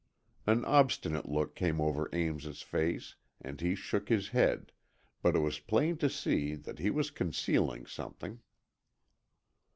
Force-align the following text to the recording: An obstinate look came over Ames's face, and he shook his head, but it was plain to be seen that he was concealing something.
An 0.47 0.65
obstinate 0.65 1.29
look 1.29 1.53
came 1.53 1.79
over 1.79 2.09
Ames's 2.11 2.63
face, 2.63 3.17
and 3.39 3.61
he 3.61 3.75
shook 3.75 4.09
his 4.09 4.29
head, 4.29 4.71
but 5.21 5.35
it 5.35 5.41
was 5.41 5.59
plain 5.59 5.95
to 5.99 6.07
be 6.07 6.11
seen 6.11 6.63
that 6.63 6.79
he 6.79 6.89
was 6.89 7.11
concealing 7.11 7.85
something. 7.85 8.39